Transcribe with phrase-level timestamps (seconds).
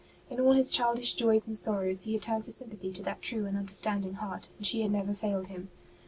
[0.31, 3.45] In all his childish joys and sorrows he had turned for sympathy to that true
[3.45, 5.69] and understanding heart, and she had never failed him.